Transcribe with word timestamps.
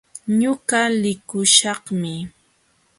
Ñuqa 0.39 0.79
likuśhaqmi. 1.01 2.13